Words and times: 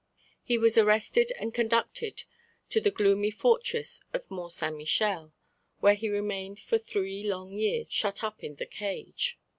He 0.41 0.57
was 0.57 0.79
arrested 0.79 1.31
and 1.39 1.53
conducted 1.53 2.23
to 2.71 2.81
the 2.81 2.89
gloomy 2.89 3.29
fortress 3.29 4.01
of 4.13 4.31
Mont 4.31 4.51
Saint 4.51 4.75
Michel, 4.75 5.31
where 5.79 5.93
he 5.93 6.09
remained 6.09 6.57
for 6.57 6.79
three 6.79 7.21
long 7.21 7.51
years 7.53 7.87
shut 7.91 8.23
up 8.23 8.43
in 8.43 8.55
the 8.55 8.65
cage. 8.65 9.37